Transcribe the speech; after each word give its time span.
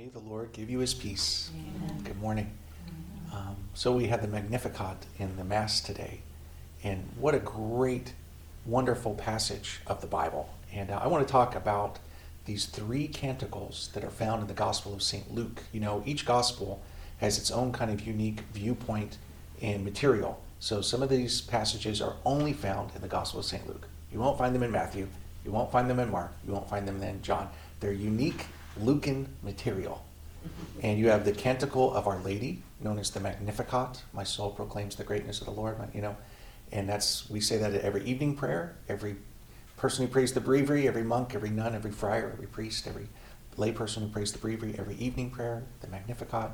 May 0.00 0.08
the 0.08 0.18
Lord 0.18 0.54
give 0.54 0.70
you 0.70 0.78
his 0.78 0.94
peace. 0.94 1.50
Amen. 1.54 2.02
Good 2.02 2.18
morning. 2.18 2.50
Um, 3.34 3.54
so 3.74 3.92
we 3.92 4.06
had 4.06 4.22
the 4.22 4.28
Magnificat 4.28 5.04
in 5.18 5.36
the 5.36 5.44
Mass 5.44 5.82
today, 5.82 6.22
and 6.82 7.06
what 7.18 7.34
a 7.34 7.38
great, 7.38 8.14
wonderful 8.64 9.14
passage 9.14 9.80
of 9.86 10.00
the 10.00 10.06
Bible. 10.06 10.48
And 10.72 10.90
uh, 10.90 11.00
I 11.02 11.06
want 11.06 11.28
to 11.28 11.30
talk 11.30 11.54
about 11.54 11.98
these 12.46 12.64
three 12.64 13.08
canticles 13.08 13.90
that 13.92 14.02
are 14.02 14.08
found 14.08 14.40
in 14.40 14.48
the 14.48 14.54
Gospel 14.54 14.94
of 14.94 15.02
St. 15.02 15.34
Luke. 15.34 15.64
You 15.70 15.80
know, 15.80 16.02
each 16.06 16.24
Gospel 16.24 16.80
has 17.18 17.36
its 17.36 17.50
own 17.50 17.70
kind 17.70 17.90
of 17.90 18.06
unique 18.06 18.40
viewpoint 18.54 19.18
and 19.60 19.84
material. 19.84 20.40
So 20.60 20.80
some 20.80 21.02
of 21.02 21.10
these 21.10 21.42
passages 21.42 22.00
are 22.00 22.14
only 22.24 22.54
found 22.54 22.92
in 22.94 23.02
the 23.02 23.08
Gospel 23.08 23.40
of 23.40 23.44
St. 23.44 23.68
Luke. 23.68 23.86
You 24.10 24.20
won't 24.20 24.38
find 24.38 24.54
them 24.54 24.62
in 24.62 24.70
Matthew. 24.70 25.08
You 25.44 25.50
won't 25.50 25.70
find 25.70 25.90
them 25.90 25.98
in 25.98 26.10
Mark. 26.10 26.32
You 26.46 26.54
won't 26.54 26.70
find 26.70 26.88
them 26.88 27.02
in 27.02 27.20
John. 27.20 27.50
They're 27.80 27.92
unique 27.92 28.46
Lucan 28.78 29.28
material. 29.42 30.04
And 30.82 30.98
you 30.98 31.08
have 31.08 31.24
the 31.24 31.32
canticle 31.32 31.92
of 31.92 32.06
Our 32.06 32.18
Lady, 32.20 32.62
known 32.80 32.98
as 32.98 33.10
the 33.10 33.20
Magnificat. 33.20 34.02
My 34.12 34.24
soul 34.24 34.50
proclaims 34.50 34.96
the 34.96 35.04
greatness 35.04 35.40
of 35.40 35.46
the 35.46 35.52
Lord. 35.52 35.76
You 35.94 36.00
know, 36.00 36.16
and 36.72 36.88
that's 36.88 37.28
we 37.28 37.40
say 37.40 37.58
that 37.58 37.74
at 37.74 37.82
every 37.82 38.04
evening 38.04 38.36
prayer. 38.36 38.76
Every 38.88 39.16
person 39.76 40.06
who 40.06 40.12
prays 40.12 40.32
the 40.32 40.40
breviary, 40.40 40.88
every 40.88 41.02
monk, 41.02 41.34
every 41.34 41.50
nun, 41.50 41.74
every 41.74 41.90
friar, 41.90 42.30
every 42.32 42.46
priest, 42.46 42.86
every 42.86 43.08
layperson 43.56 44.00
who 44.00 44.08
prays 44.08 44.32
the 44.32 44.38
breviary, 44.38 44.74
every 44.78 44.94
evening 44.96 45.30
prayer, 45.30 45.64
the 45.80 45.88
Magnificat. 45.88 46.52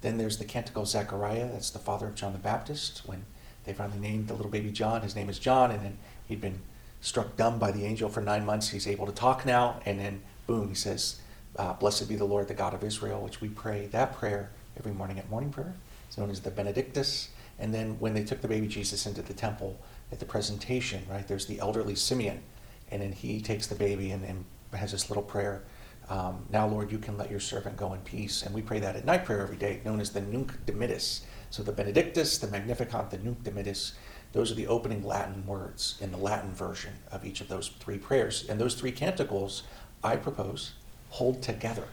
Then 0.00 0.18
there's 0.18 0.38
the 0.38 0.44
canticle 0.44 0.82
of 0.82 0.88
Zechariah. 0.88 1.50
That's 1.52 1.70
the 1.70 1.78
father 1.78 2.08
of 2.08 2.14
John 2.14 2.32
the 2.32 2.38
Baptist. 2.38 3.02
When 3.06 3.26
they 3.64 3.72
finally 3.72 4.00
named 4.00 4.28
the 4.28 4.34
little 4.34 4.50
baby 4.50 4.72
John, 4.72 5.02
his 5.02 5.14
name 5.14 5.28
is 5.28 5.38
John, 5.38 5.70
and 5.70 5.84
then 5.84 5.98
he'd 6.26 6.40
been 6.40 6.62
struck 7.00 7.36
dumb 7.36 7.58
by 7.58 7.70
the 7.70 7.84
angel 7.84 8.08
for 8.08 8.20
nine 8.20 8.44
months. 8.44 8.70
He's 8.70 8.88
able 8.88 9.06
to 9.06 9.12
talk 9.12 9.44
now, 9.44 9.80
and 9.84 9.98
then 9.98 10.22
boom, 10.46 10.68
he 10.68 10.74
says, 10.74 11.20
uh, 11.56 11.72
Blessed 11.74 12.08
be 12.08 12.16
the 12.16 12.24
Lord, 12.24 12.48
the 12.48 12.54
God 12.54 12.74
of 12.74 12.84
Israel, 12.84 13.20
which 13.20 13.40
we 13.40 13.48
pray 13.48 13.86
that 13.86 14.14
prayer 14.16 14.50
every 14.78 14.92
morning 14.92 15.18
at 15.18 15.28
morning 15.30 15.50
prayer. 15.50 15.74
It's 16.08 16.18
known 16.18 16.30
as 16.30 16.40
the 16.40 16.50
Benedictus. 16.50 17.30
And 17.58 17.74
then 17.74 17.98
when 18.00 18.14
they 18.14 18.24
took 18.24 18.40
the 18.40 18.48
baby 18.48 18.66
Jesus 18.66 19.06
into 19.06 19.22
the 19.22 19.34
temple 19.34 19.78
at 20.10 20.18
the 20.18 20.24
presentation, 20.24 21.04
right, 21.10 21.26
there's 21.26 21.46
the 21.46 21.60
elderly 21.60 21.94
Simeon. 21.94 22.42
And 22.90 23.02
then 23.02 23.12
he 23.12 23.40
takes 23.40 23.66
the 23.66 23.74
baby 23.74 24.10
and, 24.10 24.24
and 24.24 24.44
has 24.72 24.92
this 24.92 25.10
little 25.10 25.22
prayer. 25.22 25.62
Um, 26.08 26.46
now, 26.50 26.66
Lord, 26.66 26.90
you 26.90 26.98
can 26.98 27.16
let 27.16 27.30
your 27.30 27.38
servant 27.38 27.76
go 27.76 27.92
in 27.92 28.00
peace. 28.00 28.42
And 28.42 28.54
we 28.54 28.62
pray 28.62 28.80
that 28.80 28.96
at 28.96 29.04
night 29.04 29.24
prayer 29.24 29.42
every 29.42 29.56
day, 29.56 29.80
known 29.84 30.00
as 30.00 30.10
the 30.10 30.20
Nunc 30.20 30.66
Dimittis. 30.66 31.20
So 31.50 31.62
the 31.62 31.72
Benedictus, 31.72 32.38
the 32.38 32.48
Magnificat, 32.48 33.10
the 33.10 33.18
Nunc 33.18 33.42
Dimittis, 33.44 33.92
those 34.32 34.50
are 34.50 34.54
the 34.54 34.66
opening 34.66 35.04
Latin 35.04 35.44
words 35.46 35.98
in 36.00 36.12
the 36.12 36.16
Latin 36.16 36.52
version 36.52 36.92
of 37.10 37.24
each 37.24 37.40
of 37.40 37.48
those 37.48 37.68
three 37.80 37.98
prayers. 37.98 38.46
And 38.48 38.60
those 38.60 38.74
three 38.74 38.92
canticles, 38.92 39.64
I 40.02 40.16
propose, 40.16 40.72
hold 41.10 41.42
together. 41.42 41.84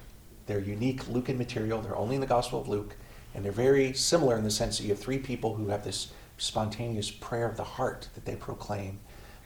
They're 0.46 0.60
unique 0.60 1.08
Lucan 1.10 1.38
material. 1.38 1.82
They're 1.82 1.96
only 1.96 2.16
in 2.16 2.22
the 2.22 2.28
Gospel 2.28 2.62
of 2.62 2.68
Luke, 2.68 2.96
and 3.36 3.44
they're 3.44 3.52
very 3.52 3.94
similar 3.94 4.38
in 4.38 4.44
the 4.44 4.52
sense 4.52 4.78
that 4.78 4.84
you 4.84 4.90
have 4.90 5.00
three 5.00 5.20
people 5.20 5.56
who 5.56 5.70
have 5.70 5.84
this 5.84 6.12
spontaneous 6.38 7.12
prayer 7.12 7.50
of 7.50 7.58
the 7.58 7.64
heart 7.64 8.10
that 8.16 8.26
they 8.26 8.36
proclaim 8.36 9.00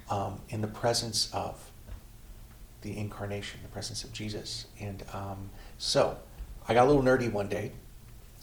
um, 0.10 0.42
in 0.50 0.62
the 0.62 0.68
presence 0.68 1.34
of 1.34 1.72
the 2.82 2.98
incarnation, 2.98 3.60
the 3.64 3.70
presence 3.70 4.04
of 4.04 4.12
Jesus. 4.12 4.68
And 4.80 5.04
um, 5.14 5.50
so 5.78 6.18
I 6.68 6.74
got 6.74 6.86
a 6.86 6.90
little 6.90 7.04
nerdy 7.04 7.32
one 7.32 7.48
day, 7.48 7.72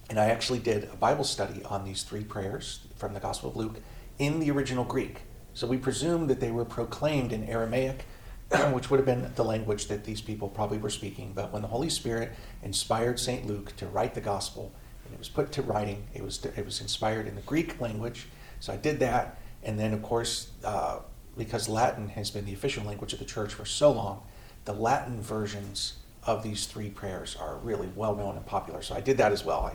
and 0.09 0.19
I 0.19 0.27
actually 0.27 0.61
did 0.61 0.85
a 0.85 0.97
Bible 0.97 1.25
study 1.25 1.63
on 1.65 1.85
these 1.85 2.03
three 2.03 2.25
prayers 2.25 2.81
from 2.97 3.15
the 3.15 3.21
Gospel 3.21 3.51
of 3.51 3.57
Luke 3.57 3.81
in 4.19 4.41
the 4.41 4.51
original 4.51 4.85
Greek. 4.85 5.23
So 5.55 5.67
we 5.67 5.77
presume 5.77 6.27
that 6.29 6.41
they 6.41 6.51
were 6.51 6.65
proclaimed 6.65 7.33
in 7.33 7.45
Aramaic 7.45 8.07
which 8.73 8.91
would 8.91 8.99
have 8.99 9.07
been 9.07 9.31
the 9.35 9.45
language 9.45 9.89
that 9.89 10.05
these 10.05 10.23
people 10.23 10.49
probably 10.49 10.79
were 10.79 10.91
speaking. 10.91 11.33
But 11.35 11.53
when 11.53 11.63
the 11.63 11.69
Holy 11.69 11.91
Spirit 11.91 12.33
inspired 12.63 13.21
St. 13.21 13.47
Luke 13.47 13.77
to 13.77 13.87
write 13.87 14.15
the 14.15 14.21
gospel, 14.23 14.73
and 15.05 15.13
it 15.13 15.19
was 15.19 15.29
put 15.29 15.53
to 15.53 15.63
writing, 15.63 16.07
it 16.15 16.23
was, 16.23 16.43
it 16.45 16.65
was 16.65 16.81
inspired 16.81 17.27
in 17.27 17.35
the 17.35 17.43
Greek 17.43 17.81
language. 17.81 18.27
So 18.61 18.73
I 18.73 18.77
did 18.77 19.01
that. 19.01 19.39
And 19.63 19.79
then, 19.79 19.93
of 19.93 20.03
course, 20.03 20.51
uh, 20.65 21.01
because 21.37 21.69
Latin 21.69 22.09
has 22.11 22.31
been 22.31 22.47
the 22.47 22.55
official 22.55 22.85
language 22.85 23.13
of 23.13 23.19
the 23.19 23.25
church 23.25 23.53
for 23.53 23.67
so 23.67 23.93
long, 23.93 24.23
the 24.65 24.73
Latin 24.73 25.21
versions 25.21 25.99
of 26.25 26.43
these 26.43 26.67
three 26.67 26.91
prayers 26.91 27.37
are 27.37 27.57
really 27.57 27.89
well 27.95 28.17
known 28.17 28.37
and 28.37 28.47
popular. 28.47 28.83
So 28.83 28.95
I 28.95 29.01
did 29.01 29.19
that 29.19 29.31
as 29.31 29.45
well. 29.45 29.71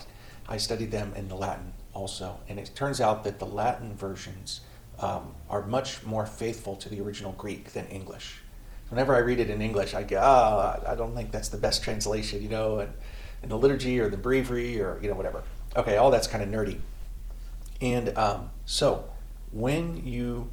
I, 0.48 0.54
I 0.54 0.58
studied 0.58 0.92
them 0.92 1.14
in 1.16 1.28
the 1.28 1.36
Latin 1.36 1.74
also. 1.94 2.40
And 2.50 2.60
it 2.60 2.72
turns 2.74 3.00
out 3.00 3.24
that 3.24 3.40
the 3.40 3.46
Latin 3.46 3.96
versions 3.96 4.62
um, 5.00 5.36
are 5.50 5.66
much 5.66 6.04
more 6.04 6.26
faithful 6.26 6.76
to 6.78 6.90
the 6.90 7.02
original 7.02 7.34
Greek 7.34 7.74
than 7.74 7.86
English 7.88 8.43
whenever 8.90 9.16
I 9.16 9.20
read 9.20 9.40
it 9.40 9.50
in 9.50 9.62
English, 9.62 9.94
I 9.94 10.04
go, 10.04 10.18
oh, 10.18 10.84
I 10.88 10.96
don't 10.96 11.16
think 11.16 11.32
that's 11.32 11.50
the 11.50 11.58
best 11.58 11.84
translation, 11.84 12.42
you 12.42 12.50
know, 12.50 12.80
and 12.80 12.94
in 13.42 13.50
the 13.50 13.58
liturgy 13.58 14.00
or 14.00 14.10
the 14.10 14.18
breviary 14.18 14.80
or, 14.80 15.00
you 15.02 15.10
know, 15.10 15.16
whatever. 15.16 15.44
Okay, 15.76 15.98
all 15.98 16.12
that's 16.12 16.28
kind 16.28 16.44
of 16.44 16.50
nerdy. 16.50 16.80
And 17.82 18.18
um, 18.18 18.50
so 18.66 19.10
when 19.52 20.06
you 20.06 20.50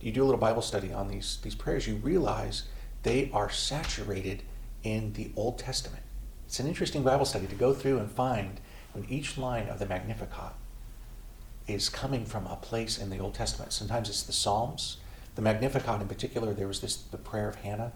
you 0.00 0.12
do 0.12 0.22
a 0.22 0.26
little 0.26 0.40
Bible 0.40 0.60
study 0.60 0.92
on 0.92 1.08
these 1.08 1.38
these 1.42 1.54
prayers, 1.54 1.86
you 1.86 1.96
realize 1.96 2.64
they 3.02 3.30
are 3.32 3.50
saturated 3.50 4.42
in 4.82 5.12
the 5.14 5.30
Old 5.36 5.58
Testament. 5.58 6.02
It's 6.46 6.60
an 6.60 6.66
interesting 6.66 7.02
Bible 7.02 7.24
study 7.24 7.46
to 7.46 7.54
go 7.54 7.72
through 7.72 7.98
and 7.98 8.10
find 8.10 8.60
when 8.92 9.06
each 9.08 9.38
line 9.38 9.68
of 9.68 9.78
the 9.78 9.86
Magnificat 9.86 10.52
is 11.66 11.88
coming 11.88 12.26
from 12.26 12.46
a 12.46 12.56
place 12.56 12.98
in 12.98 13.10
the 13.10 13.18
Old 13.18 13.34
Testament. 13.34 13.72
Sometimes 13.72 14.08
it's 14.08 14.22
the 14.22 14.32
Psalms, 14.32 14.98
the 15.34 15.42
Magnificat 15.42 16.00
in 16.00 16.08
particular, 16.08 16.54
there 16.54 16.68
was 16.68 16.80
this 16.80 16.96
the 16.96 17.18
prayer 17.18 17.48
of 17.48 17.56
Hannah 17.56 17.92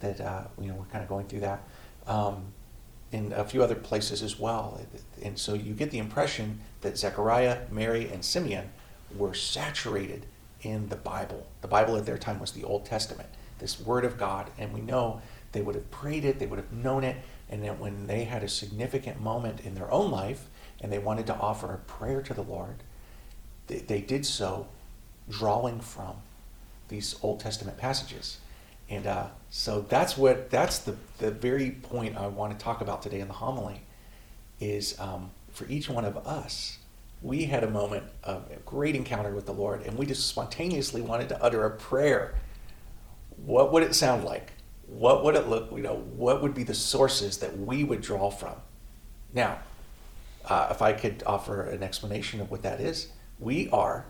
that 0.00 0.20
uh, 0.20 0.44
you 0.60 0.68
know 0.68 0.74
we're 0.74 0.84
kind 0.86 1.02
of 1.02 1.08
going 1.08 1.26
through 1.26 1.40
that 1.40 1.62
um, 2.06 2.52
in 3.12 3.32
a 3.32 3.44
few 3.44 3.62
other 3.62 3.74
places 3.74 4.22
as 4.22 4.38
well, 4.38 4.80
and 5.22 5.38
so 5.38 5.54
you 5.54 5.72
get 5.72 5.90
the 5.90 5.98
impression 5.98 6.60
that 6.82 6.98
Zechariah, 6.98 7.60
Mary, 7.70 8.08
and 8.08 8.24
Simeon 8.24 8.70
were 9.16 9.34
saturated 9.34 10.26
in 10.62 10.88
the 10.88 10.96
Bible. 10.96 11.46
The 11.60 11.68
Bible 11.68 11.96
at 11.96 12.06
their 12.06 12.18
time 12.18 12.40
was 12.40 12.52
the 12.52 12.64
Old 12.64 12.84
Testament, 12.84 13.28
this 13.58 13.80
Word 13.80 14.04
of 14.04 14.18
God, 14.18 14.50
and 14.58 14.72
we 14.72 14.80
know 14.80 15.22
they 15.52 15.62
would 15.62 15.74
have 15.74 15.90
prayed 15.90 16.24
it, 16.24 16.38
they 16.38 16.46
would 16.46 16.58
have 16.58 16.72
known 16.72 17.04
it, 17.04 17.16
and 17.48 17.62
that 17.64 17.78
when 17.78 18.06
they 18.06 18.24
had 18.24 18.42
a 18.42 18.48
significant 18.48 19.20
moment 19.20 19.60
in 19.60 19.74
their 19.74 19.90
own 19.90 20.10
life 20.10 20.48
and 20.80 20.92
they 20.92 20.98
wanted 20.98 21.26
to 21.26 21.34
offer 21.34 21.72
a 21.72 21.78
prayer 21.78 22.20
to 22.22 22.34
the 22.34 22.42
Lord, 22.42 22.82
they, 23.68 23.78
they 23.78 24.00
did 24.00 24.26
so 24.26 24.68
drawing 25.30 25.80
from 25.80 26.16
these 26.88 27.16
Old 27.22 27.40
Testament 27.40 27.78
passages. 27.78 28.38
And 28.88 29.06
uh, 29.06 29.26
so 29.50 29.80
that's 29.80 30.16
what 30.16 30.50
that's 30.50 30.78
the, 30.78 30.96
the 31.18 31.30
very 31.30 31.72
point 31.72 32.16
I 32.16 32.28
want 32.28 32.56
to 32.56 32.64
talk 32.64 32.80
about 32.80 33.02
today 33.02 33.20
in 33.20 33.28
the 33.28 33.34
homily 33.34 33.82
is 34.60 34.98
um, 35.00 35.30
for 35.50 35.66
each 35.68 35.88
one 35.88 36.04
of 36.04 36.16
us, 36.26 36.78
we 37.22 37.44
had 37.44 37.64
a 37.64 37.70
moment 37.70 38.04
of 38.22 38.48
a 38.50 38.56
great 38.60 38.94
encounter 38.94 39.32
with 39.34 39.46
the 39.46 39.52
Lord, 39.52 39.82
and 39.82 39.98
we 39.98 40.06
just 40.06 40.26
spontaneously 40.26 41.00
wanted 41.00 41.28
to 41.30 41.42
utter 41.42 41.64
a 41.64 41.70
prayer. 41.70 42.34
What 43.44 43.72
would 43.72 43.82
it 43.82 43.94
sound 43.94 44.24
like? 44.24 44.52
What 44.86 45.24
would 45.24 45.34
it 45.34 45.48
look? 45.48 45.70
You 45.72 45.82
know, 45.82 45.96
what 45.96 46.42
would 46.42 46.54
be 46.54 46.62
the 46.62 46.74
sources 46.74 47.38
that 47.38 47.58
we 47.58 47.84
would 47.84 48.02
draw 48.02 48.30
from? 48.30 48.54
Now, 49.34 49.58
uh, 50.44 50.68
if 50.70 50.80
I 50.80 50.92
could 50.92 51.22
offer 51.26 51.62
an 51.62 51.82
explanation 51.82 52.40
of 52.40 52.50
what 52.50 52.62
that 52.62 52.80
is, 52.80 53.08
we 53.38 53.68
are 53.70 54.06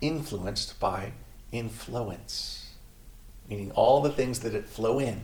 influenced 0.00 0.80
by 0.80 1.12
influence, 1.52 2.72
meaning 3.48 3.70
all 3.72 4.00
the 4.00 4.10
things 4.10 4.40
that 4.40 4.54
it 4.54 4.66
flow 4.66 4.98
in, 4.98 5.22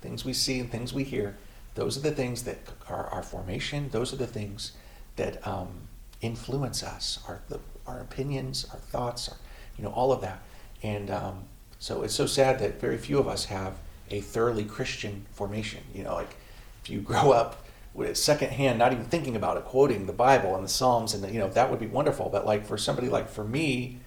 things 0.00 0.24
we 0.24 0.32
see 0.32 0.60
and 0.60 0.70
things 0.70 0.92
we 0.92 1.04
hear, 1.04 1.36
those 1.74 1.96
are 1.96 2.00
the 2.00 2.12
things 2.12 2.44
that 2.44 2.58
are 2.88 3.06
our 3.06 3.22
formation, 3.22 3.88
those 3.90 4.12
are 4.12 4.16
the 4.16 4.26
things 4.26 4.72
that 5.16 5.44
um, 5.46 5.88
influence 6.20 6.82
us, 6.82 7.18
our, 7.28 7.40
the, 7.48 7.58
our 7.86 8.00
opinions, 8.00 8.66
our 8.72 8.78
thoughts, 8.78 9.28
our, 9.28 9.36
you 9.76 9.84
know, 9.84 9.90
all 9.90 10.12
of 10.12 10.20
that. 10.20 10.42
And 10.82 11.10
um, 11.10 11.44
so 11.78 12.02
it's 12.02 12.14
so 12.14 12.26
sad 12.26 12.58
that 12.60 12.80
very 12.80 12.98
few 12.98 13.18
of 13.18 13.26
us 13.26 13.46
have 13.46 13.74
a 14.10 14.20
thoroughly 14.20 14.64
Christian 14.64 15.26
formation. 15.32 15.80
You 15.94 16.04
know, 16.04 16.14
like 16.14 16.36
if 16.82 16.90
you 16.90 17.00
grow 17.02 17.32
up 17.32 17.64
with 17.92 18.16
secondhand, 18.16 18.78
not 18.78 18.92
even 18.92 19.04
thinking 19.04 19.36
about 19.36 19.56
it, 19.56 19.64
quoting 19.64 20.06
the 20.06 20.12
Bible 20.12 20.54
and 20.56 20.64
the 20.64 20.68
Psalms, 20.68 21.14
and 21.14 21.22
the, 21.22 21.30
you 21.30 21.38
know 21.38 21.48
that 21.48 21.70
would 21.70 21.80
be 21.80 21.86
wonderful. 21.86 22.28
But 22.28 22.46
like 22.46 22.66
for 22.66 22.76
somebody 22.76 23.08
like 23.08 23.28
for 23.28 23.44
me, 23.44 23.98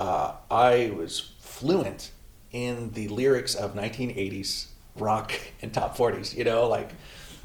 uh, 0.00 0.34
I 0.50 0.92
was 0.96 1.32
fluent 1.38 2.10
in 2.52 2.90
the 2.92 3.08
lyrics 3.08 3.54
of 3.54 3.74
1980s 3.74 4.66
rock 4.96 5.32
and 5.62 5.72
top 5.72 5.96
40s, 5.96 6.36
you 6.36 6.44
know, 6.44 6.68
like, 6.68 6.90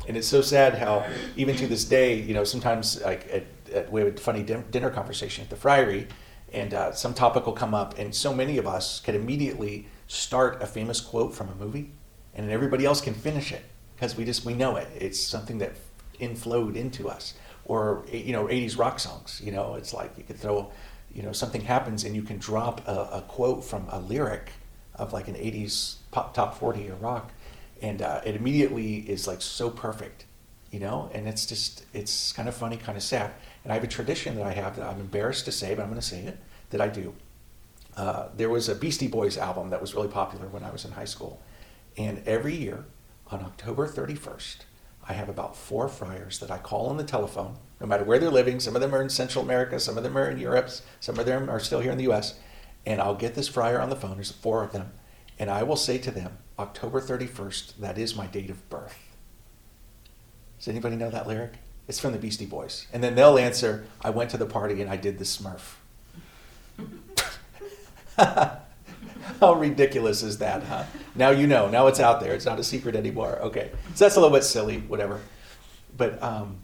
and 0.07 0.15
it's 0.15 0.27
so 0.27 0.41
sad 0.41 0.75
how 0.75 1.05
even 1.35 1.55
to 1.57 1.67
this 1.67 1.83
day, 1.83 2.15
you 2.15 2.33
know, 2.33 2.43
sometimes 2.43 3.01
like 3.01 3.27
at, 3.31 3.43
at 3.73 3.91
we 3.91 4.01
have 4.01 4.15
a 4.15 4.17
funny 4.17 4.43
dinner 4.43 4.89
conversation 4.89 5.43
at 5.43 5.49
the 5.49 5.55
friary 5.55 6.07
and 6.53 6.73
uh, 6.73 6.91
some 6.91 7.13
topic 7.13 7.45
will 7.45 7.53
come 7.53 7.73
up 7.73 7.99
and 7.99 8.13
so 8.15 8.33
many 8.33 8.57
of 8.57 8.65
us 8.65 8.99
can 9.01 9.13
immediately 9.13 9.87
start 10.07 10.61
a 10.63 10.65
famous 10.65 11.01
quote 11.01 11.35
from 11.35 11.49
a 11.49 11.55
movie 11.55 11.91
and 12.33 12.47
then 12.47 12.53
everybody 12.53 12.85
else 12.85 13.01
can 13.01 13.13
finish 13.13 13.51
it 13.51 13.63
because 13.95 14.15
we 14.15 14.25
just, 14.25 14.45
we 14.45 14.53
know 14.53 14.77
it. 14.77 14.87
It's 14.95 15.19
something 15.19 15.57
that 15.59 15.73
inflowed 16.19 16.75
into 16.75 17.09
us 17.09 17.33
or, 17.65 18.05
you 18.11 18.31
know, 18.31 18.45
80s 18.45 18.77
rock 18.79 18.99
songs, 18.99 19.41
you 19.43 19.51
know, 19.51 19.75
it's 19.75 19.93
like 19.93 20.17
you 20.17 20.23
could 20.23 20.37
throw 20.37 20.71
you 21.13 21.23
know 21.23 21.31
something 21.31 21.61
happens 21.61 22.03
and 22.03 22.15
you 22.15 22.21
can 22.21 22.37
drop 22.37 22.87
a, 22.87 23.09
a 23.13 23.25
quote 23.27 23.63
from 23.63 23.87
a 23.89 23.99
lyric 23.99 24.51
of 24.95 25.13
like 25.13 25.27
an 25.27 25.35
80s 25.35 25.95
pop 26.11 26.33
top 26.33 26.57
40 26.57 26.89
or 26.89 26.95
rock 26.95 27.31
and 27.81 28.01
uh, 28.01 28.21
it 28.25 28.35
immediately 28.35 28.97
is 28.97 29.27
like 29.27 29.41
so 29.41 29.69
perfect 29.69 30.25
you 30.71 30.79
know, 30.79 31.09
and 31.13 31.27
it's 31.27 31.45
just, 31.45 31.85
it's 31.93 32.31
kind 32.31 32.47
of 32.47 32.55
funny, 32.55 32.77
kind 32.77 32.97
of 32.97 33.03
sad. 33.03 33.31
And 33.63 33.71
I 33.71 33.75
have 33.75 33.83
a 33.83 33.87
tradition 33.87 34.35
that 34.35 34.45
I 34.45 34.51
have 34.51 34.75
that 34.75 34.85
I'm 34.85 34.99
embarrassed 34.99 35.45
to 35.45 35.51
say, 35.51 35.73
but 35.73 35.81
I'm 35.81 35.89
going 35.89 36.01
to 36.01 36.05
say 36.05 36.21
it, 36.21 36.37
that 36.69 36.81
I 36.81 36.87
do. 36.87 37.15
Uh, 37.97 38.27
there 38.35 38.49
was 38.49 38.69
a 38.69 38.75
Beastie 38.75 39.07
Boys 39.07 39.37
album 39.37 39.71
that 39.71 39.81
was 39.81 39.95
really 39.95 40.07
popular 40.07 40.47
when 40.47 40.63
I 40.63 40.69
was 40.69 40.85
in 40.85 40.91
high 40.91 41.05
school. 41.05 41.41
And 41.97 42.21
every 42.25 42.55
year 42.55 42.85
on 43.31 43.41
October 43.41 43.87
31st, 43.87 44.57
I 45.07 45.13
have 45.13 45.27
about 45.27 45.55
four 45.55 45.87
friars 45.89 46.39
that 46.39 46.51
I 46.51 46.59
call 46.59 46.87
on 46.87 46.97
the 46.97 47.03
telephone, 47.03 47.57
no 47.79 47.87
matter 47.87 48.03
where 48.03 48.19
they're 48.19 48.29
living. 48.29 48.59
Some 48.59 48.75
of 48.75 48.81
them 48.81 48.93
are 48.93 49.01
in 49.01 49.09
Central 49.09 49.43
America, 49.43 49.79
some 49.79 49.97
of 49.97 50.03
them 50.03 50.17
are 50.17 50.29
in 50.29 50.37
Europe, 50.37 50.69
some 50.99 51.17
of 51.17 51.25
them 51.25 51.49
are 51.49 51.59
still 51.59 51.79
here 51.79 51.91
in 51.91 51.97
the 51.97 52.11
US. 52.11 52.39
And 52.85 53.01
I'll 53.01 53.15
get 53.15 53.35
this 53.35 53.47
friar 53.47 53.79
on 53.79 53.89
the 53.89 53.95
phone, 53.95 54.15
there's 54.15 54.31
four 54.31 54.63
of 54.63 54.71
them, 54.71 54.91
and 55.37 55.49
I 55.49 55.63
will 55.63 55.75
say 55.75 55.97
to 55.99 56.11
them, 56.11 56.37
October 56.57 56.99
31st, 56.99 57.77
that 57.77 57.97
is 57.97 58.15
my 58.15 58.27
date 58.27 58.49
of 58.49 58.69
birth. 58.69 58.97
Does 60.57 60.67
anybody 60.67 60.97
know 60.97 61.09
that 61.09 61.27
lyric? 61.27 61.53
It's 61.87 61.99
from 61.99 62.11
the 62.11 62.19
Beastie 62.19 62.45
Boys. 62.45 62.85
And 62.91 63.03
then 63.03 63.15
they'll 63.15 63.37
answer, 63.37 63.85
I 64.01 64.09
went 64.09 64.29
to 64.31 64.37
the 64.37 64.45
party 64.45 64.81
and 64.81 64.91
I 64.91 64.97
did 64.97 65.17
the 65.17 65.23
smurf. 65.23 65.75
How 69.39 69.53
ridiculous 69.53 70.21
is 70.21 70.37
that, 70.39 70.63
huh? 70.63 70.83
Now 71.15 71.29
you 71.29 71.47
know. 71.47 71.69
Now 71.69 71.87
it's 71.87 71.99
out 71.99 72.19
there. 72.19 72.33
It's 72.33 72.45
not 72.45 72.59
a 72.59 72.63
secret 72.63 72.95
anymore. 72.95 73.39
Okay. 73.39 73.71
So 73.95 74.05
that's 74.05 74.17
a 74.17 74.19
little 74.19 74.35
bit 74.35 74.43
silly, 74.43 74.79
whatever. 74.79 75.21
But, 75.95 76.21
um, 76.21 76.57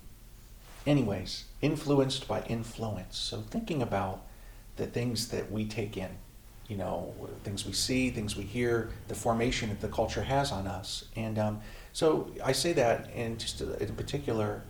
anyways, 0.86 1.46
influenced 1.62 2.28
by 2.28 2.42
influence. 2.44 3.18
So 3.18 3.42
thinking 3.42 3.82
about 3.82 4.22
the 4.76 4.86
things 4.86 5.30
that 5.30 5.52
we 5.52 5.66
take 5.66 5.98
in, 5.98 6.10
you 6.68 6.78
know, 6.78 7.14
things 7.44 7.66
we 7.66 7.74
see, 7.74 8.10
things 8.10 8.36
we 8.36 8.44
hear, 8.44 8.90
the 9.08 9.16
formation 9.16 9.70
that 9.70 9.82
the 9.82 9.88
culture 9.88 10.24
has 10.24 10.52
on 10.52 10.68
us. 10.68 11.06
And 11.16 11.40
um, 11.40 11.62
so 11.94 12.30
I 12.44 12.52
say 12.52 12.74
that 12.74 13.10
in 13.12 13.38
just 13.38 13.62
in 13.62 13.96
particular 13.96 14.62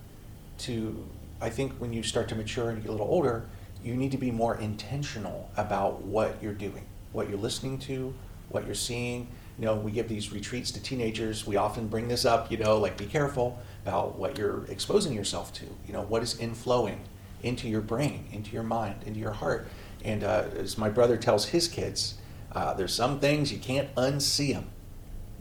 to, 0.58 1.06
I 1.40 1.50
think 1.50 1.72
when 1.74 1.92
you 1.92 2.02
start 2.02 2.28
to 2.28 2.34
mature 2.34 2.70
and 2.70 2.82
get 2.82 2.88
a 2.88 2.92
little 2.92 3.08
older, 3.08 3.46
you 3.82 3.94
need 3.94 4.10
to 4.12 4.18
be 4.18 4.30
more 4.30 4.56
intentional 4.56 5.50
about 5.56 6.02
what 6.02 6.36
you're 6.42 6.54
doing, 6.54 6.84
what 7.12 7.28
you're 7.28 7.38
listening 7.38 7.78
to, 7.80 8.12
what 8.48 8.64
you're 8.66 8.74
seeing. 8.74 9.28
You 9.58 9.64
know, 9.64 9.76
we 9.76 9.90
give 9.90 10.08
these 10.08 10.32
retreats 10.32 10.70
to 10.72 10.82
teenagers. 10.82 11.46
We 11.46 11.56
often 11.56 11.88
bring 11.88 12.08
this 12.08 12.24
up, 12.24 12.50
you 12.50 12.58
know, 12.58 12.78
like 12.78 12.96
be 12.98 13.06
careful 13.06 13.58
about 13.86 14.18
what 14.18 14.36
you're 14.36 14.64
exposing 14.64 15.12
yourself 15.12 15.52
to. 15.52 15.64
You 15.86 15.92
know, 15.92 16.02
what 16.02 16.20
is 16.20 16.34
inflowing 16.34 16.98
into 17.44 17.68
your 17.68 17.80
brain, 17.80 18.26
into 18.32 18.50
your 18.50 18.64
mind, 18.64 19.04
into 19.06 19.20
your 19.20 19.30
heart. 19.30 19.68
And 20.04 20.24
uh, 20.24 20.46
as 20.56 20.76
my 20.76 20.88
brother 20.88 21.16
tells 21.16 21.46
his 21.46 21.68
kids, 21.68 22.14
uh, 22.50 22.74
there's 22.74 22.92
some 22.92 23.20
things 23.20 23.52
you 23.52 23.58
can't 23.58 23.94
unsee 23.94 24.52
them, 24.52 24.70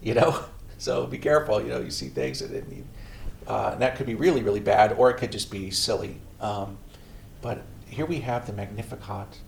you 0.01 0.13
know? 0.13 0.45
So 0.77 1.07
be 1.07 1.19
careful, 1.19 1.61
you 1.61 1.69
know, 1.69 1.79
you 1.79 1.89
see 1.89 2.09
things 2.09 2.41
and, 2.41 2.53
you, 2.53 2.85
uh, 3.47 3.69
and 3.71 3.81
that 3.81 3.95
could 3.95 4.05
be 4.05 4.13
really, 4.13 4.43
really 4.43 4.59
bad, 4.59 4.91
or 4.91 5.09
it 5.09 5.15
could 5.15 5.31
just 5.31 5.49
be 5.49 5.71
silly. 5.71 6.17
Um, 6.41 6.77
but 7.41 7.61
here 7.87 8.05
we 8.05 8.19
have 8.19 8.45
the 8.45 8.51
Magnificat, 8.51 9.39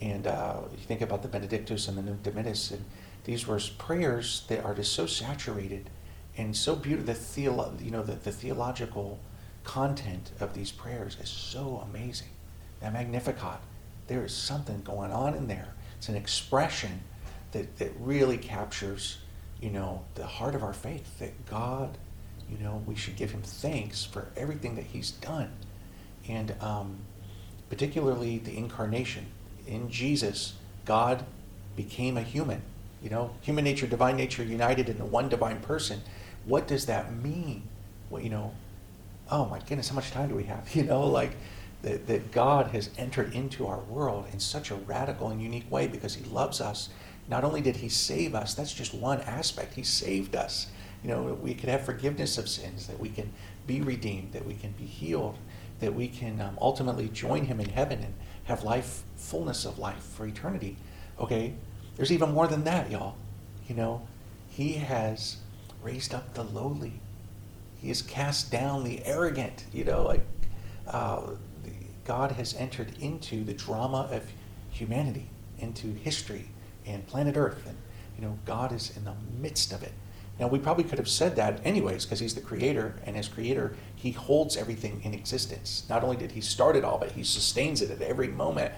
and 0.00 0.26
uh, 0.26 0.60
you 0.72 0.78
think 0.78 1.02
about 1.02 1.20
the 1.20 1.28
Benedictus 1.28 1.86
and 1.86 1.98
the 1.98 2.02
Nunc 2.02 2.22
Dimittis, 2.22 2.70
and 2.70 2.82
these 3.24 3.46
were 3.46 3.60
prayers 3.76 4.44
that 4.48 4.64
are 4.64 4.74
just 4.74 4.94
so 4.94 5.04
saturated 5.04 5.90
and 6.36 6.56
so 6.56 6.74
beautiful. 6.74 7.12
The, 7.12 7.18
theolo- 7.18 7.82
you 7.84 7.90
know, 7.90 8.02
the, 8.02 8.14
the 8.14 8.32
theological 8.32 9.18
content 9.62 10.30
of 10.40 10.54
these 10.54 10.70
prayers 10.70 11.16
is 11.20 11.28
so 11.28 11.84
amazing. 11.88 12.28
That 12.80 12.92
Magnificat, 12.92 13.60
there 14.08 14.24
is 14.24 14.34
something 14.34 14.82
going 14.82 15.12
on 15.12 15.34
in 15.34 15.46
there. 15.46 15.74
It's 15.96 16.08
an 16.08 16.16
expression 16.16 17.02
that, 17.52 17.78
that 17.78 17.92
really 17.98 18.36
captures, 18.36 19.18
you 19.60 19.70
know, 19.70 20.04
the 20.16 20.26
heart 20.26 20.54
of 20.54 20.62
our 20.62 20.74
faith, 20.74 21.18
that 21.18 21.46
God, 21.46 21.96
you 22.50 22.58
know, 22.58 22.82
we 22.86 22.94
should 22.94 23.16
give 23.16 23.30
him 23.30 23.42
thanks 23.42 24.04
for 24.04 24.28
everything 24.36 24.74
that 24.74 24.84
he's 24.84 25.12
done. 25.12 25.50
And 26.28 26.54
um, 26.60 26.98
particularly 27.68 28.38
the 28.38 28.56
incarnation. 28.56 29.26
In 29.66 29.90
Jesus, 29.90 30.54
God 30.84 31.24
became 31.76 32.16
a 32.16 32.22
human. 32.22 32.62
You 33.02 33.10
know, 33.10 33.34
human 33.40 33.64
nature, 33.64 33.86
divine 33.86 34.16
nature 34.16 34.42
united 34.42 34.88
in 34.88 34.98
the 34.98 35.04
one 35.04 35.28
divine 35.28 35.60
person. 35.60 36.00
What 36.46 36.66
does 36.66 36.86
that 36.86 37.12
mean? 37.12 37.62
Well, 38.10 38.22
you 38.22 38.30
know, 38.30 38.52
oh 39.30 39.46
my 39.46 39.58
goodness, 39.60 39.88
how 39.88 39.94
much 39.94 40.10
time 40.10 40.28
do 40.28 40.34
we 40.34 40.44
have? 40.44 40.68
You 40.74 40.84
know, 40.84 41.06
like 41.06 41.36
that, 41.82 42.06
that 42.06 42.32
God 42.32 42.68
has 42.68 42.90
entered 42.98 43.34
into 43.34 43.66
our 43.66 43.80
world 43.80 44.26
in 44.32 44.40
such 44.40 44.70
a 44.70 44.74
radical 44.74 45.28
and 45.28 45.40
unique 45.40 45.70
way 45.70 45.86
because 45.86 46.14
he 46.14 46.24
loves 46.24 46.60
us. 46.60 46.88
Not 47.28 47.44
only 47.44 47.60
did 47.60 47.76
he 47.76 47.88
save 47.88 48.34
us, 48.34 48.54
that's 48.54 48.72
just 48.72 48.94
one 48.94 49.20
aspect. 49.22 49.74
He 49.74 49.82
saved 49.82 50.34
us. 50.34 50.66
You 51.02 51.10
know, 51.10 51.22
we 51.22 51.54
can 51.54 51.68
have 51.68 51.84
forgiveness 51.84 52.38
of 52.38 52.48
sins, 52.48 52.86
that 52.86 52.98
we 52.98 53.10
can 53.10 53.30
be 53.66 53.80
redeemed, 53.80 54.32
that 54.32 54.46
we 54.46 54.54
can 54.54 54.72
be 54.72 54.84
healed, 54.84 55.36
that 55.80 55.94
we 55.94 56.08
can 56.08 56.40
um, 56.40 56.58
ultimately 56.60 57.08
join 57.08 57.44
him 57.46 57.60
in 57.60 57.68
heaven 57.68 58.00
and 58.00 58.14
have 58.44 58.64
life, 58.64 59.02
fullness 59.16 59.64
of 59.64 59.78
life 59.78 60.02
for 60.02 60.26
eternity. 60.26 60.76
Okay, 61.18 61.54
there's 61.96 62.12
even 62.12 62.32
more 62.32 62.46
than 62.46 62.64
that, 62.64 62.90
y'all. 62.90 63.16
You 63.68 63.74
know, 63.74 64.06
he 64.48 64.74
has 64.74 65.36
raised 65.84 66.14
up 66.14 66.34
the 66.34 66.42
lowly. 66.42 67.00
He 67.80 67.88
has 67.88 68.02
cast 68.02 68.50
down 68.50 68.82
the 68.84 69.04
arrogant. 69.04 69.66
You 69.72 69.84
know, 69.84 70.02
like 70.02 70.26
uh, 70.86 71.22
God 72.04 72.32
has 72.32 72.54
entered 72.54 72.94
into 72.98 73.44
the 73.44 73.54
drama 73.54 74.08
of 74.10 74.24
humanity, 74.70 75.28
into 75.58 75.88
history 75.88 76.48
and 76.86 77.06
planet 77.06 77.36
Earth, 77.36 77.66
and 77.66 77.76
you 78.16 78.24
know, 78.24 78.38
God 78.44 78.72
is 78.72 78.96
in 78.96 79.04
the 79.04 79.14
midst 79.40 79.72
of 79.72 79.82
it. 79.82 79.92
Now, 80.38 80.48
we 80.48 80.58
probably 80.58 80.84
could 80.84 80.98
have 80.98 81.08
said 81.08 81.36
that 81.36 81.60
anyways, 81.64 82.04
because 82.04 82.18
he's 82.18 82.34
the 82.34 82.40
creator, 82.40 82.96
and 83.06 83.16
as 83.16 83.28
creator, 83.28 83.76
he 83.94 84.10
holds 84.10 84.56
everything 84.56 85.00
in 85.04 85.14
existence. 85.14 85.84
Not 85.88 86.02
only 86.02 86.16
did 86.16 86.32
he 86.32 86.40
start 86.40 86.74
it 86.74 86.84
all, 86.84 86.98
but 86.98 87.12
he 87.12 87.22
sustains 87.22 87.80
it 87.82 87.90
at 87.90 88.02
every 88.02 88.28
moment. 88.28 88.72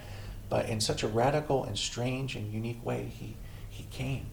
But 0.49 0.69
in 0.69 0.79
such 0.79 1.03
a 1.03 1.07
radical 1.07 1.63
and 1.63 1.77
strange 1.77 2.35
and 2.35 2.53
unique 2.53 2.85
way, 2.85 3.11
he, 3.11 3.35
he 3.69 3.85
came. 3.89 4.27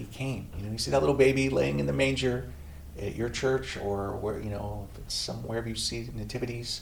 He 0.00 0.06
came. 0.06 0.48
You 0.56 0.64
know, 0.64 0.72
you 0.72 0.78
see 0.78 0.90
that 0.92 1.00
little 1.00 1.14
baby 1.14 1.50
laying 1.50 1.78
in 1.78 1.86
the 1.86 1.92
manger 1.92 2.50
at 2.98 3.14
your 3.14 3.28
church, 3.28 3.76
or 3.76 4.16
where, 4.16 4.40
you 4.40 4.48
know, 4.48 4.88
somewhere 5.08 5.66
you 5.66 5.74
see 5.74 6.08
nativities, 6.14 6.80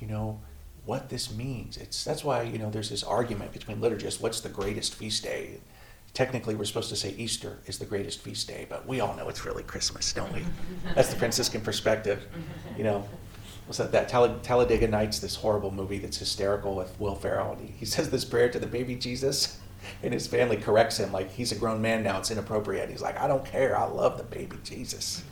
you 0.00 0.06
know, 0.06 0.38
what 0.84 1.08
this 1.08 1.34
means. 1.34 1.78
It's 1.78 2.04
that's 2.04 2.22
why, 2.22 2.42
you 2.42 2.58
know, 2.58 2.70
there's 2.70 2.90
this 2.90 3.02
argument 3.02 3.52
between 3.52 3.78
liturgists, 3.78 4.20
what's 4.20 4.40
the 4.40 4.50
greatest 4.50 4.94
feast 4.94 5.24
day? 5.24 5.60
technically 6.14 6.54
we're 6.54 6.64
supposed 6.64 6.88
to 6.88 6.96
say 6.96 7.14
Easter 7.16 7.58
is 7.66 7.78
the 7.78 7.84
greatest 7.84 8.20
feast 8.20 8.48
day, 8.48 8.66
but 8.68 8.86
we 8.88 9.00
all 9.00 9.14
know 9.14 9.28
it's 9.28 9.44
really 9.44 9.62
Christmas, 9.62 10.12
don't 10.12 10.32
we? 10.32 10.44
That's 10.94 11.10
the 11.10 11.16
Franciscan 11.16 11.60
perspective. 11.60 12.26
You 12.76 12.84
know, 12.84 13.08
was 13.66 13.76
that 13.76 13.92
that 13.92 14.08
Talladega 14.08 14.88
Nights, 14.88 15.18
this 15.18 15.36
horrible 15.36 15.70
movie 15.70 15.98
that's 15.98 16.16
hysterical 16.16 16.74
with 16.74 16.98
Will 16.98 17.14
Ferrell, 17.14 17.56
he, 17.60 17.68
he 17.68 17.84
says 17.84 18.10
this 18.10 18.24
prayer 18.24 18.48
to 18.48 18.58
the 18.58 18.66
baby 18.66 18.94
Jesus, 18.94 19.58
and 20.02 20.12
his 20.12 20.26
family 20.26 20.56
corrects 20.56 20.98
him 20.98 21.12
like 21.12 21.30
he's 21.30 21.52
a 21.52 21.54
grown 21.54 21.80
man 21.80 22.02
now, 22.02 22.18
it's 22.18 22.30
inappropriate. 22.30 22.90
He's 22.90 23.02
like, 23.02 23.18
I 23.18 23.26
don't 23.28 23.44
care, 23.44 23.76
I 23.76 23.86
love 23.86 24.18
the 24.18 24.24
baby 24.24 24.56
Jesus. 24.64 25.22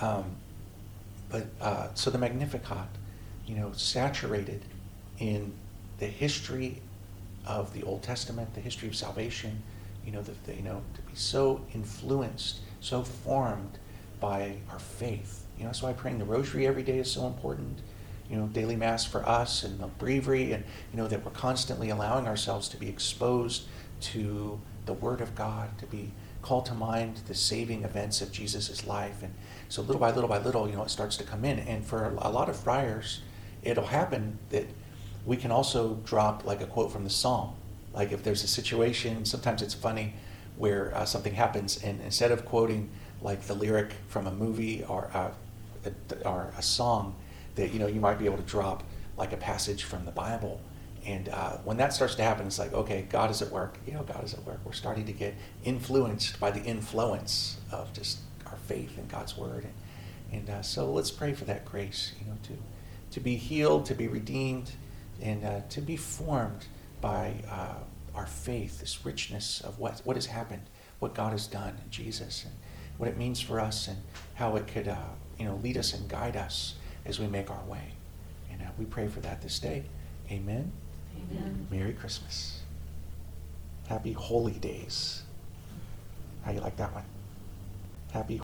Um, 0.00 0.24
but 1.28 1.46
uh, 1.60 1.88
so 1.94 2.10
the 2.10 2.18
Magnificat, 2.18 2.88
you 3.46 3.56
know, 3.56 3.72
saturated 3.72 4.62
in 5.18 5.52
the 5.98 6.06
history 6.06 6.82
of 7.46 7.72
the 7.72 7.82
Old 7.84 8.02
Testament, 8.02 8.54
the 8.54 8.60
history 8.60 8.88
of 8.88 8.96
salvation, 8.96 9.62
you 10.04 10.12
know, 10.12 10.22
the, 10.22 10.54
you 10.54 10.62
know, 10.62 10.82
to 10.94 11.02
be 11.02 11.14
so 11.14 11.64
influenced, 11.74 12.60
so 12.80 13.02
formed 13.02 13.78
by 14.20 14.56
our 14.70 14.78
faith. 14.78 15.46
You 15.56 15.64
know, 15.64 15.68
that's 15.68 15.82
why 15.82 15.92
praying 15.92 16.18
the 16.18 16.24
rosary 16.24 16.66
every 16.66 16.82
day 16.82 16.98
is 16.98 17.10
so 17.10 17.26
important. 17.26 17.80
You 18.32 18.38
know, 18.38 18.46
daily 18.46 18.74
mass 18.74 19.04
for 19.04 19.28
us 19.28 19.62
and 19.62 19.78
the 19.78 19.86
breviary, 19.86 20.52
and 20.52 20.64
you 20.92 20.96
know 20.96 21.06
that 21.06 21.24
we're 21.24 21.30
constantly 21.30 21.90
allowing 21.90 22.26
ourselves 22.26 22.68
to 22.70 22.76
be 22.76 22.88
exposed 22.88 23.64
to 24.00 24.60
the 24.86 24.94
Word 24.94 25.20
of 25.20 25.36
God, 25.36 25.78
to 25.78 25.86
be 25.86 26.10
called 26.40 26.66
to 26.66 26.74
mind 26.74 27.20
the 27.28 27.34
saving 27.34 27.84
events 27.84 28.20
of 28.20 28.32
Jesus' 28.32 28.84
life, 28.86 29.22
and 29.22 29.32
so 29.68 29.82
little 29.82 30.00
by 30.00 30.10
little 30.10 30.28
by 30.28 30.38
little, 30.38 30.68
you 30.68 30.74
know, 30.74 30.82
it 30.82 30.90
starts 30.90 31.16
to 31.18 31.24
come 31.24 31.44
in. 31.44 31.60
And 31.60 31.84
for 31.84 32.06
a 32.06 32.28
lot 32.30 32.48
of 32.48 32.56
friars, 32.56 33.20
it'll 33.62 33.86
happen 33.86 34.38
that 34.50 34.66
we 35.24 35.36
can 35.36 35.52
also 35.52 36.00
drop 36.04 36.44
like 36.44 36.60
a 36.60 36.66
quote 36.66 36.90
from 36.90 37.04
the 37.04 37.10
Psalm 37.10 37.54
like 37.94 38.12
if 38.12 38.22
there's 38.22 38.42
a 38.42 38.48
situation, 38.48 39.24
sometimes 39.24 39.62
it's 39.62 39.74
funny 39.74 40.14
where 40.56 40.94
uh, 40.94 41.04
something 41.04 41.34
happens, 41.34 41.82
and 41.82 42.00
instead 42.02 42.30
of 42.30 42.44
quoting 42.44 42.90
like 43.20 43.42
the 43.42 43.54
lyric 43.54 43.92
from 44.08 44.26
a 44.26 44.32
movie 44.32 44.84
or 44.84 45.10
a, 45.14 45.32
a, 45.88 46.28
or 46.28 46.52
a 46.56 46.62
song, 46.62 47.14
that 47.54 47.72
you 47.72 47.78
know 47.78 47.86
you 47.86 48.00
might 48.00 48.18
be 48.18 48.26
able 48.26 48.38
to 48.38 48.42
drop 48.42 48.82
like 49.16 49.32
a 49.32 49.36
passage 49.36 49.84
from 49.84 50.04
the 50.04 50.10
Bible. 50.10 50.60
And 51.04 51.28
uh, 51.28 51.56
when 51.64 51.76
that 51.78 51.92
starts 51.92 52.14
to 52.16 52.22
happen, 52.22 52.46
it's 52.46 52.58
like, 52.58 52.72
okay, 52.72 53.06
God 53.10 53.30
is 53.30 53.42
at 53.42 53.50
work. 53.50 53.76
You 53.86 53.94
know, 53.94 54.04
God 54.04 54.22
is 54.24 54.34
at 54.34 54.44
work. 54.44 54.60
We're 54.64 54.72
starting 54.72 55.04
to 55.06 55.12
get 55.12 55.34
influenced 55.64 56.38
by 56.38 56.52
the 56.52 56.62
influence 56.62 57.58
of 57.72 57.92
just 57.92 58.18
our 58.46 58.56
faith 58.68 58.96
in 58.98 59.08
God's 59.08 59.36
word. 59.36 59.64
And, 59.64 59.74
and 60.32 60.50
uh, 60.50 60.62
so 60.62 60.92
let's 60.92 61.10
pray 61.10 61.34
for 61.34 61.44
that 61.46 61.64
grace, 61.64 62.12
you 62.20 62.26
know, 62.26 62.38
to, 62.44 62.52
to 63.14 63.20
be 63.20 63.34
healed, 63.34 63.86
to 63.86 63.94
be 63.94 64.06
redeemed, 64.06 64.70
and 65.20 65.44
uh, 65.44 65.60
to 65.70 65.80
be 65.80 65.96
formed 65.96 66.66
by 67.00 67.34
uh, 67.50 67.74
our 68.14 68.26
faith, 68.26 68.78
this 68.78 69.04
richness 69.04 69.60
of 69.60 69.80
what, 69.80 70.00
what 70.04 70.16
has 70.16 70.26
happened, 70.26 70.62
what 71.00 71.14
God 71.14 71.32
has 71.32 71.48
done 71.48 71.76
in 71.84 71.90
Jesus, 71.90 72.44
and 72.44 72.54
what 72.96 73.08
it 73.08 73.16
means 73.16 73.40
for 73.40 73.58
us, 73.58 73.88
and 73.88 73.98
how 74.34 74.54
it 74.54 74.68
could 74.68 74.86
uh, 74.86 74.96
you 75.38 75.46
know, 75.46 75.56
lead 75.56 75.76
us 75.76 75.92
and 75.92 76.08
guide 76.08 76.36
us 76.36 76.76
as 77.04 77.18
we 77.18 77.26
make 77.26 77.50
our 77.50 77.64
way. 77.64 77.92
And 78.50 78.62
uh, 78.62 78.66
we 78.78 78.84
pray 78.84 79.08
for 79.08 79.20
that 79.20 79.42
this 79.42 79.58
day. 79.58 79.84
Amen. 80.30 80.72
Amen. 81.16 81.66
Merry 81.70 81.92
Christmas. 81.92 82.60
Happy 83.88 84.12
Holy 84.12 84.52
Days. 84.52 85.22
How 86.44 86.52
you 86.52 86.60
like 86.60 86.76
that 86.76 86.92
one? 86.92 87.04
Happy 88.12 88.36